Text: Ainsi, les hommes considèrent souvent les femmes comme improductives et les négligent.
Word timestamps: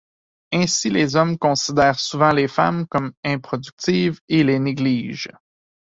Ainsi, 0.51 0.89
les 0.89 1.15
hommes 1.15 1.37
considèrent 1.37 1.99
souvent 1.99 2.33
les 2.33 2.47
femmes 2.47 2.87
comme 2.87 3.13
improductives 3.23 4.19
et 4.29 4.43
les 4.43 4.57
négligent. 4.57 5.29